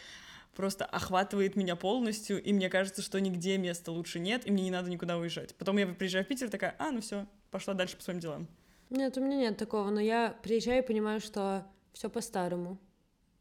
[0.55, 4.71] просто охватывает меня полностью, и мне кажется, что нигде места лучше нет, и мне не
[4.71, 5.55] надо никуда уезжать.
[5.55, 8.47] Потом я приезжаю в Питер, такая, а, ну все, пошла дальше по своим делам.
[8.89, 12.77] Нет, у меня нет такого, но я приезжаю и понимаю, что все по-старому.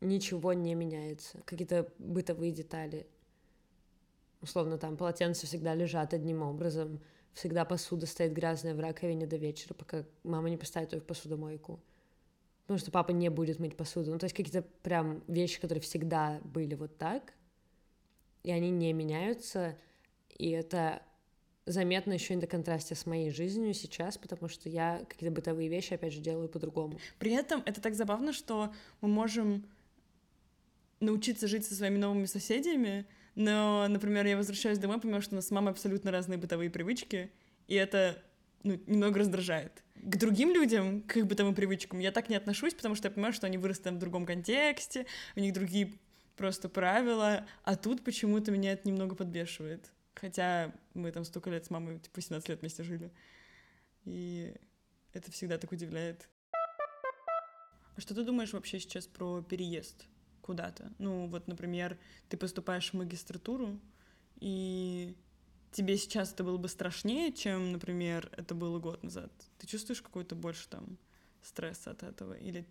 [0.00, 1.40] Ничего не меняется.
[1.44, 3.06] Какие-то бытовые детали.
[4.40, 7.00] Условно, там полотенца всегда лежат одним образом.
[7.32, 11.80] Всегда посуда стоит грязная в раковине до вечера, пока мама не поставит ее в посудомойку.
[12.62, 14.12] Потому что папа не будет мыть посуду.
[14.12, 17.34] Ну, то есть какие-то прям вещи, которые всегда были вот так,
[18.42, 19.76] и они не меняются.
[20.30, 21.02] И это
[21.66, 25.94] заметно еще и на контрасте с моей жизнью сейчас, потому что я какие-то бытовые вещи,
[25.94, 26.98] опять же, делаю по-другому.
[27.18, 29.64] При этом это так забавно, что мы можем
[31.00, 35.48] научиться жить со своими новыми соседями, но, например, я возвращаюсь домой, понимаю, что у нас
[35.48, 37.30] с мамой абсолютно разные бытовые привычки,
[37.66, 38.22] и это
[38.62, 39.82] ну, немного раздражает.
[39.94, 43.32] К другим людям, к их бытовым привычкам я так не отношусь, потому что я понимаю,
[43.32, 45.94] что они выросли в другом контексте, у них другие
[46.36, 49.93] просто правила, а тут почему-то меня это немного подбешивает.
[50.14, 53.10] Хотя мы там столько лет с мамой, типа 18 лет вместе жили.
[54.04, 54.54] И
[55.12, 56.28] это всегда так удивляет.
[57.96, 60.06] А что ты думаешь вообще сейчас про переезд
[60.42, 60.92] куда-то?
[60.98, 61.98] Ну, вот, например,
[62.28, 63.78] ты поступаешь в магистратуру,
[64.40, 65.16] и
[65.70, 69.32] тебе сейчас это было бы страшнее, чем, например, это было год назад?
[69.58, 70.98] Ты чувствуешь какой-то больше там
[71.42, 72.34] стресс от этого?
[72.34, 72.66] Или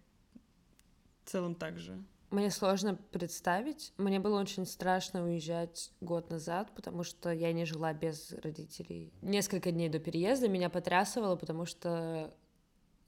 [1.24, 2.04] в целом так же?
[2.34, 3.94] Мне сложно представить.
[3.98, 9.14] Мне было очень страшно уезжать год назад, потому что я не жила без родителей.
[9.22, 12.34] Несколько дней до переезда меня потрясывало, потому что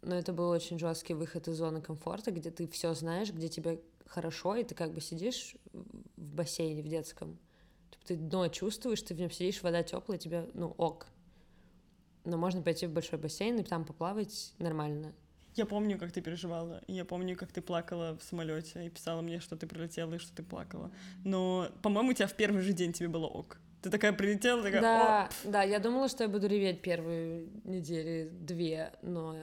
[0.04, 3.82] ну, это был очень жесткий выход из зоны комфорта, где ты все знаешь, где тебе
[4.06, 7.40] хорошо, и ты как бы сидишь в бассейне в детском.
[7.90, 11.08] Типа ты дно чувствуешь, ты в нем сидишь, вода теплая, тебе, ну, ок.
[12.26, 15.16] Но можно пойти в большой бассейн и там поплавать нормально.
[15.56, 16.82] Я помню, как ты переживала.
[16.88, 20.36] Я помню, как ты плакала в самолете и писала мне, что ты прилетела и что
[20.36, 20.92] ты плакала.
[21.24, 23.58] Но, по-моему, у тебя в первый же день тебе было ок.
[23.82, 24.82] Ты такая прилетела, такая...
[24.82, 25.52] Да, Оп!
[25.52, 29.38] да, я думала, что я буду реветь первые недели, две, но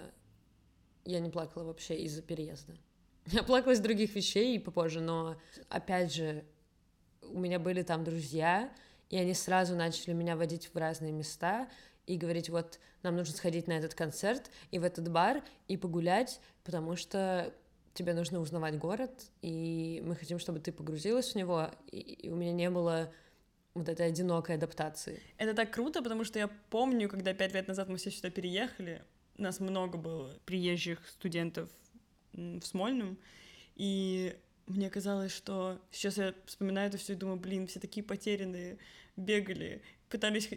[1.05, 2.75] я не плакала вообще из-за переезда.
[3.27, 5.37] Я плакала из других вещей попозже, но,
[5.69, 6.45] опять же,
[7.23, 8.73] у меня были там друзья,
[9.11, 11.69] и они сразу начали меня водить в разные места,
[12.07, 16.41] и говорить, вот, нам нужно сходить на этот концерт и в этот бар и погулять,
[16.65, 17.53] потому что
[17.95, 22.53] тебе нужно узнавать город, и мы хотим, чтобы ты погрузилась в него, и у меня
[22.53, 23.13] не было
[23.75, 25.21] вот этой одинокой адаптации.
[25.39, 29.03] Это так круто, потому что я помню, когда пять лет назад мы все сюда переехали,
[29.37, 31.71] нас много было приезжих студентов
[32.33, 33.19] в Смольном,
[33.77, 34.37] и
[34.67, 38.79] мне казалось, что сейчас я вспоминаю это все и думаю, блин, все такие потерянные,
[39.17, 40.49] бегали, пытались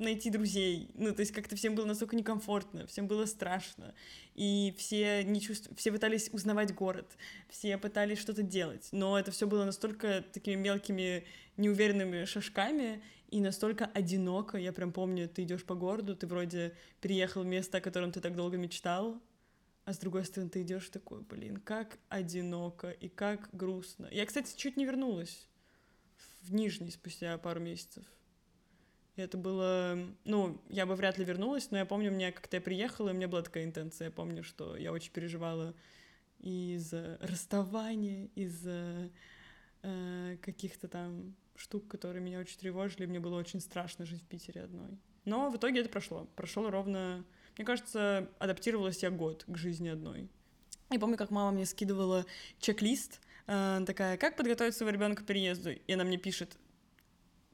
[0.00, 0.90] найти друзей.
[0.94, 3.94] Ну, то есть как-то всем было настолько некомфортно, всем было страшно.
[4.34, 5.70] И все, не чувств...
[5.76, 7.06] все пытались узнавать город,
[7.48, 8.88] все пытались что-то делать.
[8.92, 11.24] Но это все было настолько такими мелкими,
[11.56, 14.58] неуверенными шажками и настолько одиноко.
[14.58, 18.20] Я прям помню, ты идешь по городу, ты вроде переехал в место, о котором ты
[18.20, 19.20] так долго мечтал,
[19.84, 24.08] а с другой стороны ты идешь такой, блин, как одиноко и как грустно.
[24.10, 25.48] Я, кстати, чуть не вернулась
[26.42, 28.04] в Нижний спустя пару месяцев.
[29.20, 29.98] Это было...
[30.24, 33.14] Ну, я бы вряд ли вернулась, но я помню, мне как-то я приехала, и у
[33.14, 34.06] меня была такая интенция.
[34.06, 35.74] Я помню, что я очень переживала
[36.38, 39.10] из-за расставания, из-за
[39.82, 43.06] э, каких-то там штук, которые меня очень тревожили.
[43.06, 44.98] Мне было очень страшно жить в Питере одной.
[45.24, 46.26] Но в итоге это прошло.
[46.36, 47.24] Прошло ровно...
[47.56, 50.28] Мне кажется, адаптировалась я год к жизни одной.
[50.90, 52.24] Я помню, как мама мне скидывала
[52.58, 55.70] чек-лист э, такая, как подготовить своего ребенка к переезду?
[55.72, 56.56] И она мне пишет,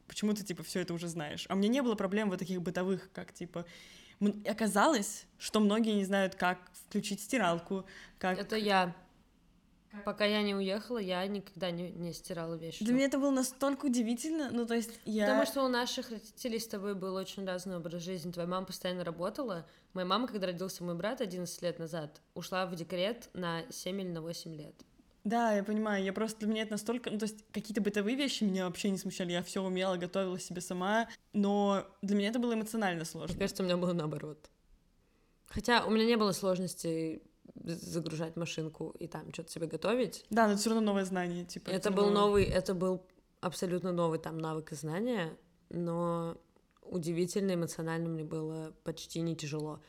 [0.06, 1.46] почему ты, типа, все это уже знаешь?
[1.48, 3.64] А у меня не было проблем вот таких бытовых, как, типа,
[4.46, 7.84] оказалось, что многие не знают, как включить стиралку,
[8.18, 8.38] как...
[8.38, 8.94] Это я.
[10.04, 12.84] Пока я не уехала, я никогда не, не стирала вещи.
[12.84, 15.24] Для меня это было настолько удивительно, ну, то есть я...
[15.24, 18.30] Потому что у наших родителей с тобой был очень разный образ жизни.
[18.30, 19.66] Твоя мама постоянно работала.
[19.94, 24.08] Моя мама, когда родился мой брат 11 лет назад, ушла в декрет на 7 или
[24.08, 24.74] на 8 лет.
[25.26, 28.44] Да, я понимаю, я просто для меня это настолько, ну то есть какие-то бытовые вещи
[28.44, 32.54] меня вообще не смущали, я все умела, готовила себе сама, но для меня это было
[32.54, 33.34] эмоционально сложно.
[33.34, 34.48] Мне кажется, у меня было наоборот.
[35.48, 37.24] Хотя у меня не было сложности
[37.64, 40.24] загружать машинку и там что-то себе готовить.
[40.30, 41.70] Да, но это все равно новое знание, типа.
[41.70, 43.02] Это был новый, это был
[43.40, 45.36] абсолютно новый там навык и знания,
[45.70, 46.36] но
[46.82, 49.80] удивительно эмоционально мне было почти не тяжело.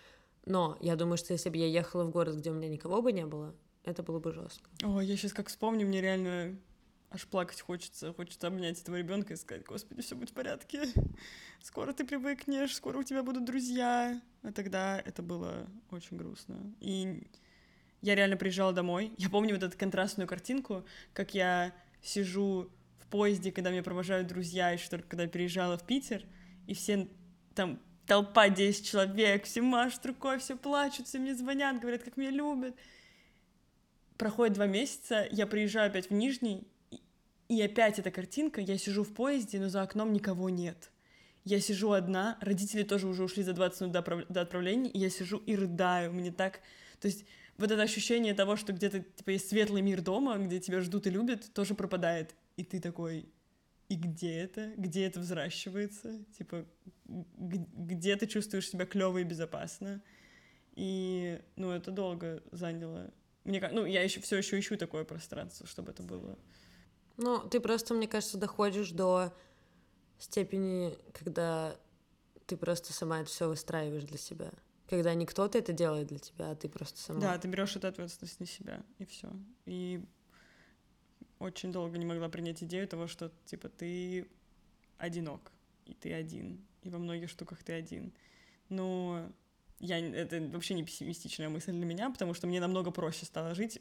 [0.48, 3.12] Но я думаю, что если бы я ехала в город, где у меня никого бы
[3.12, 3.54] не было,
[3.88, 4.70] это было бы жестко.
[4.84, 6.58] О, я сейчас как вспомню, мне реально
[7.10, 8.14] аж плакать хочется.
[8.14, 10.84] Хочется обнять этого ребенка и сказать, господи, все будет в порядке.
[11.62, 14.22] Скоро ты привыкнешь, скоро у тебя будут друзья.
[14.44, 16.74] А тогда это было очень грустно.
[16.80, 17.24] И
[18.02, 19.14] я реально приезжала домой.
[19.18, 22.70] Я помню вот эту контрастную картинку, как я сижу
[23.00, 26.26] в поезде, когда меня провожают друзья, еще только когда я переезжала в Питер,
[26.68, 27.08] и все
[27.56, 32.32] там толпа 10 человек, все машут рукой, все плачут, все мне звонят, говорят, как меня
[32.32, 32.76] любят.
[34.18, 36.68] Проходит два месяца, я приезжаю опять в Нижний,
[37.50, 40.92] и опять эта картинка, я сижу в поезде, но за окном никого нет.
[41.46, 45.38] Я сижу одна, родители тоже уже ушли за 20 минут до, отправления, и я сижу
[45.38, 46.62] и рыдаю, мне так...
[47.00, 47.26] То есть
[47.58, 51.10] вот это ощущение того, что где-то типа есть светлый мир дома, где тебя ждут и
[51.10, 52.36] любят, тоже пропадает.
[52.58, 53.30] И ты такой,
[53.90, 54.74] и где это?
[54.76, 56.24] Где это взращивается?
[56.38, 56.66] Типа,
[57.06, 60.02] где ты чувствуешь себя клево и безопасно?
[60.76, 63.12] И, ну, это долго заняло.
[63.48, 66.38] Мне, ну, я еще все еще ищу такое пространство, чтобы это было.
[67.16, 69.34] Ну, ты просто, мне кажется, доходишь до
[70.20, 71.80] степени, когда
[72.46, 74.52] ты просто сама это все выстраиваешь для себя.
[74.90, 77.22] Когда не кто-то это делает для тебя, а ты просто сама.
[77.22, 79.30] Да, ты берешь эту ответственность на себя, и все.
[79.66, 80.04] И
[81.40, 84.28] очень долго не могла принять идею того, что типа ты
[84.98, 85.54] одинок,
[85.86, 88.14] и ты один, и во многих штуках ты один.
[88.68, 89.32] Но
[89.80, 93.80] я, это вообще не пессимистичная мысль для меня, потому что мне намного проще стало жить,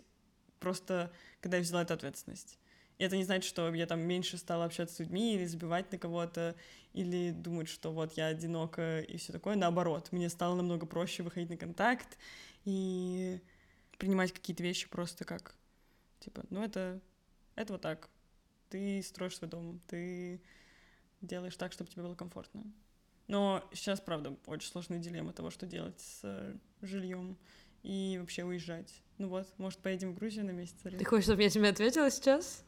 [0.61, 2.59] просто когда я взяла эту ответственность.
[2.99, 5.99] И это не значит, что я там меньше стала общаться с людьми или забивать на
[5.99, 6.57] кого-то,
[6.95, 9.55] или думать, что вот я одинока и все такое.
[9.55, 12.17] Наоборот, мне стало намного проще выходить на контакт
[12.65, 13.41] и
[13.99, 15.55] принимать какие-то вещи просто как,
[16.21, 17.01] типа, ну это,
[17.55, 18.09] это вот так.
[18.71, 20.41] Ты строишь свой дом, ты
[21.21, 22.65] делаешь так, чтобы тебе было комфортно.
[23.29, 27.37] Но сейчас, правда, очень сложная дилемма того, что делать с жильем
[27.83, 28.93] и вообще уезжать.
[29.19, 30.77] Ну вот, может, поедем в Грузию на месяц?
[30.83, 32.65] Ты хочешь, чтобы я тебе ответила сейчас?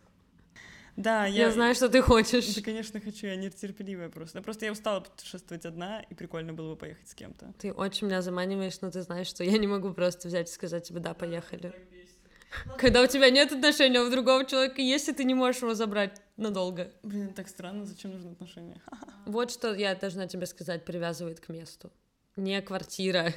[0.96, 1.46] Да, я...
[1.46, 2.54] Я знаю, что ты хочешь.
[2.56, 4.42] Да, конечно, хочу, я нетерпеливая просто.
[4.42, 7.52] Просто я устала путешествовать одна, и прикольно было бы поехать с кем-то.
[7.58, 10.88] Ты очень меня заманиваешь, но ты знаешь, что я не могу просто взять и сказать
[10.88, 11.72] тебе «да, поехали».
[12.78, 15.74] Когда у тебя нет отношений, а у другого человека есть, и ты не можешь его
[15.74, 16.90] забрать надолго.
[17.02, 18.80] Блин, так странно, зачем нужны отношения?
[19.26, 21.92] Вот что я должна тебе сказать, привязывает к месту.
[22.36, 23.34] Не квартира.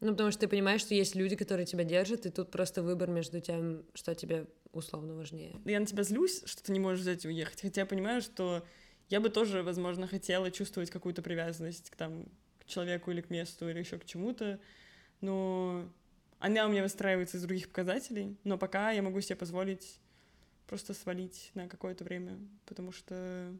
[0.00, 3.08] Ну, потому что ты понимаешь, что есть люди, которые тебя держат, и тут просто выбор
[3.08, 5.60] между тем, что тебе условно важнее.
[5.64, 8.66] Я на тебя злюсь, что ты не можешь взять и уехать, хотя я понимаю, что
[9.08, 12.24] я бы тоже, возможно, хотела чувствовать какую-то привязанность к, там,
[12.58, 14.58] к человеку или к месту, или еще к чему-то,
[15.20, 15.88] но
[16.40, 20.00] она у меня выстраивается из других показателей, но пока я могу себе позволить
[20.72, 23.54] просто свалить на какое-то время, потому что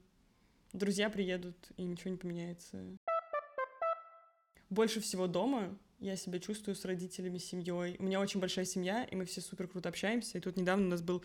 [0.72, 2.82] друзья приедут, и ничего не поменяется.
[4.70, 7.96] Больше всего дома я себя чувствую с родителями, с семьей.
[7.98, 10.38] У меня очень большая семья, и мы все супер круто общаемся.
[10.38, 11.22] И тут недавно у нас был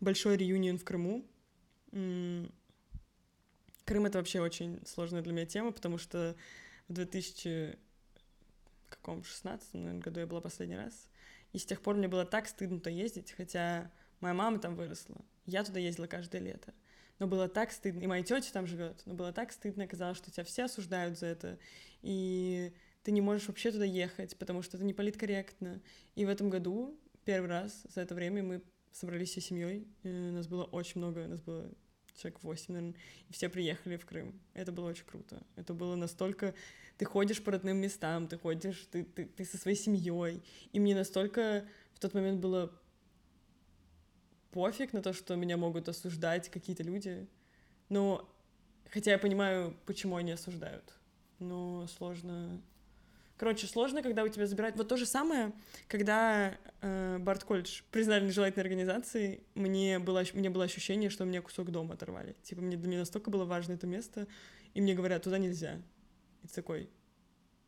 [0.00, 1.24] большой реюнион в Крыму.
[1.92, 2.50] Крым—
[4.06, 6.34] это вообще очень сложная для меня тема, потому что
[6.88, 7.78] в 2000
[8.88, 11.08] каком 16 наверное, году я была последний раз.
[11.52, 15.16] И с тех пор мне было так стыдно туда ездить, хотя моя мама там выросла.
[15.46, 16.74] Я туда ездила каждое лето.
[17.18, 20.30] Но было так стыдно, и моя тетя там живет, но было так стыдно, казалось, что
[20.30, 21.58] тебя все осуждают за это.
[22.00, 25.80] И ты не можешь вообще туда ехать, потому что это не политкорректно.
[26.14, 28.62] И в этом году, первый раз за это время, мы
[28.92, 29.88] собрались всей семьей.
[30.04, 31.68] У нас было очень много, у нас было
[32.14, 32.94] человек 8, наверное,
[33.28, 34.40] и все приехали в Крым.
[34.54, 35.42] Это было очень круто.
[35.56, 36.54] Это было настолько...
[36.98, 40.42] Ты ходишь по родным местам, ты ходишь, ты, ты, ты со своей семьей.
[40.72, 41.64] И мне настолько
[41.94, 42.72] в тот момент было
[44.50, 47.26] пофиг на то, что меня могут осуждать какие-то люди.
[47.88, 48.28] Но
[48.90, 50.94] хотя я понимаю, почему они осуждают.
[51.38, 52.60] Но сложно
[53.38, 54.76] Короче, сложно, когда у тебя забирают...
[54.76, 55.52] Вот то же самое,
[55.86, 61.70] когда э, Барт колледж признали нежелательной организацией, мне было, мне было ощущение, что мне кусок
[61.70, 62.34] дома оторвали.
[62.42, 64.26] Типа, мне, для меня настолько было важно это место,
[64.74, 65.80] и мне говорят, туда нельзя.
[66.42, 66.90] И ты такой,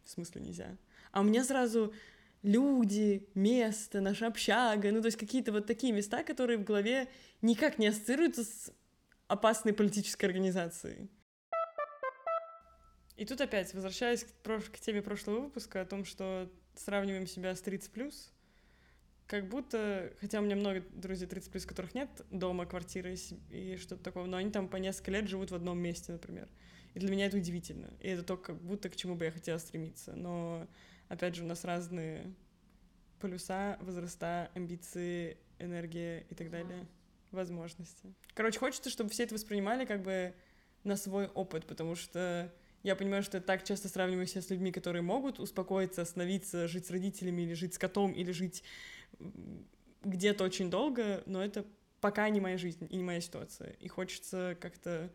[0.05, 0.77] в смысле нельзя?
[1.13, 1.95] А у меня сразу
[2.43, 7.09] люди, место, наша общага, ну, то есть какие-то вот такие места, которые в голове
[7.43, 8.73] никак не ассоциируются с
[9.29, 11.11] опасной политической организацией.
[13.17, 17.55] И тут опять, возвращаясь к, прош- к теме прошлого выпуска о том, что сравниваем себя
[17.55, 18.13] с 30+,
[19.27, 23.15] как будто, хотя у меня много друзей 30+, которых нет дома, квартиры
[23.51, 26.49] и что-то такого, но они там по несколько лет живут в одном месте, например.
[26.95, 27.91] И для меня это удивительно.
[28.01, 30.17] И это то, как будто к чему бы я хотела стремиться.
[30.17, 30.67] Но,
[31.11, 32.33] опять же, у нас разные
[33.19, 36.87] полюса, возраста, амбиции, энергия и так далее,
[37.33, 38.15] возможности.
[38.33, 40.35] Короче, хочется, чтобы все это воспринимали как бы
[40.85, 42.51] на свой опыт, потому что
[42.83, 46.87] я понимаю, что я так часто сравниваю себя с людьми, которые могут успокоиться, остановиться, жить
[46.87, 48.63] с родителями, или жить с котом, или жить
[50.03, 51.67] где-то очень долго, но это
[52.01, 53.73] пока не моя жизнь и не моя ситуация.
[53.81, 55.13] И хочется как-то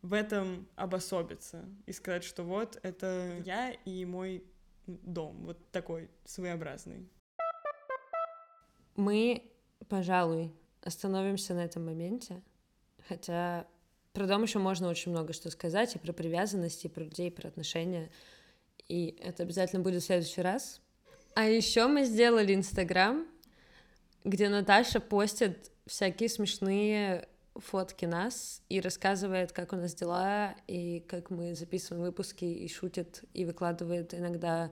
[0.00, 4.44] в этом обособиться и сказать, что вот это я и мой
[5.02, 7.08] дом, вот такой своеобразный.
[8.96, 9.50] Мы,
[9.88, 12.42] пожалуй, остановимся на этом моменте,
[13.08, 13.66] хотя
[14.12, 17.32] про дом еще можно очень много что сказать, и про привязанности, и про людей, и
[17.32, 18.10] про отношения,
[18.88, 20.80] и это обязательно будет в следующий раз.
[21.34, 23.26] А еще мы сделали Инстаграм,
[24.24, 31.30] где Наташа постит всякие смешные фотки нас и рассказывает, как у нас дела, и как
[31.30, 34.70] мы записываем выпуски, и шутит, и выкладывает иногда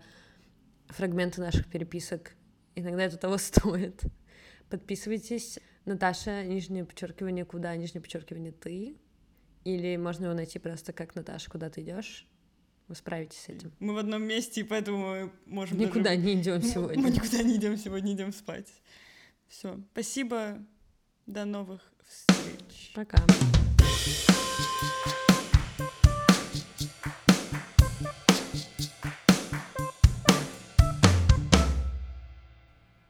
[0.89, 2.33] фрагменты наших переписок.
[2.75, 4.03] Иногда это того стоит.
[4.71, 5.59] Подписывайтесь.
[5.85, 8.97] Наташа, нижнее подчеркивание, куда, нижнее подчеркивание, ты.
[9.65, 12.27] Или можно его найти просто как Наташа, куда ты идешь.
[12.87, 13.73] Вы справитесь с этим.
[13.81, 17.03] Мы в одном месте, и поэтому мы можем Никуда даже- не идем Мы- сегодня.
[17.03, 18.69] Мы никуда не идем сегодня, идем спать.
[19.49, 19.81] Все.
[19.93, 20.65] Спасибо.
[21.29, 22.91] До новых встреч.
[22.95, 23.19] Пока.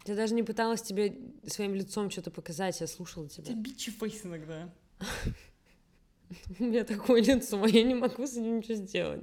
[0.04, 1.16] Я даже не пыталась тебе
[1.46, 3.44] своим лицом что-то показать, я слушала У тебя.
[3.44, 4.68] тебя бичи фейс иногда.
[6.58, 9.22] У меня такое лицо, я не могу с ним ничего сделать.